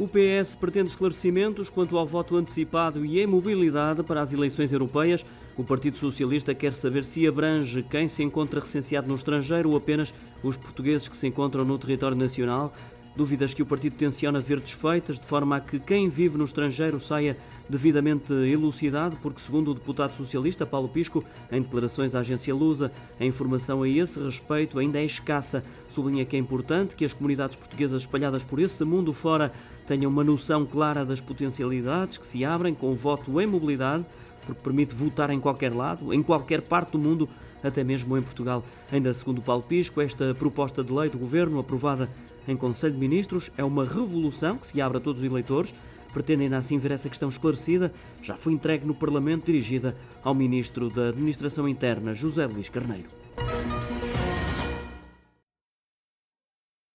[0.00, 5.26] O PS pretende esclarecimentos quanto ao voto antecipado e a mobilidade para as eleições europeias.
[5.58, 10.14] O Partido Socialista quer saber se abrange quem se encontra recenseado no estrangeiro ou apenas
[10.42, 12.74] os portugueses que se encontram no território nacional.
[13.14, 16.98] Dúvidas que o partido tenciona ver desfeitas, de forma a que quem vive no estrangeiro
[16.98, 17.36] saia
[17.68, 23.24] devidamente elucidado, porque, segundo o deputado socialista Paulo Pisco, em declarações à agência Lusa, a
[23.24, 25.62] informação a esse respeito ainda é escassa.
[25.90, 29.52] Sublinha que é importante que as comunidades portuguesas espalhadas por esse mundo fora
[29.90, 34.06] tenham uma noção clara das potencialidades que se abrem com o voto em mobilidade,
[34.46, 37.28] porque permite votar em qualquer lado, em qualquer parte do mundo,
[37.60, 38.64] até mesmo em Portugal.
[38.92, 42.08] Ainda segundo Paulo Pisco, esta proposta de lei do Governo, aprovada
[42.46, 45.74] em Conselho de Ministros, é uma revolução que se abre a todos os eleitores,
[46.12, 50.88] pretende ainda assim ver essa questão esclarecida, já foi entregue no Parlamento dirigida ao Ministro
[50.88, 53.08] da Administração Interna, José Luís Carneiro.